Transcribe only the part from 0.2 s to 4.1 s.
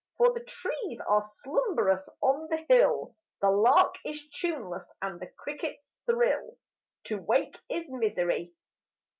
the trees are slumberous on the hill, The lark